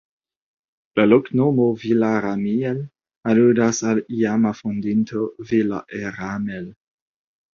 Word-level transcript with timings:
La 0.99 1.03
loknomo 1.09 1.65
"Villarramiel" 1.83 2.79
aludas 3.33 3.83
al 3.91 4.01
iama 4.21 4.53
fondinto 4.63 5.27
("Villa 5.51 5.85
Herramel"). 5.99 6.65